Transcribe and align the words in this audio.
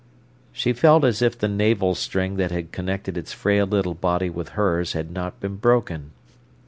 She 0.51 0.73
felt 0.73 1.03
as 1.05 1.21
if 1.21 1.37
the 1.37 1.47
navel 1.47 1.93
string 1.93 2.37
that 2.37 2.49
had 2.49 2.71
connected 2.71 3.19
its 3.19 3.33
frail 3.33 3.67
little 3.67 3.93
body 3.93 4.31
with 4.31 4.49
hers 4.57 4.93
had 4.93 5.11
not 5.11 5.39
been 5.39 5.57
broken. 5.57 6.09